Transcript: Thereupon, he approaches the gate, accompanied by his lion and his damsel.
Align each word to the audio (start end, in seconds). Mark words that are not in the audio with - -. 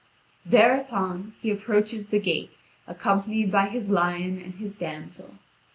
Thereupon, 0.47 1.33
he 1.41 1.51
approaches 1.51 2.07
the 2.07 2.17
gate, 2.19 2.57
accompanied 2.87 3.51
by 3.51 3.67
his 3.67 3.91
lion 3.91 4.41
and 4.41 4.55
his 4.55 4.73
damsel. 4.73 5.35